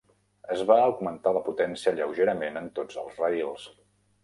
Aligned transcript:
Es 0.53 0.63
va 0.71 0.77
augmentar 0.85 1.35
la 1.35 1.43
potència 1.51 1.95
lleugerament 2.01 2.59
en 2.65 2.73
tots 2.81 3.01
els 3.05 3.23
raïls. 3.25 3.71